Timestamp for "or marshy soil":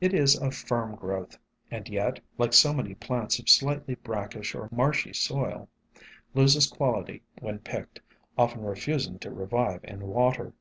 4.54-5.68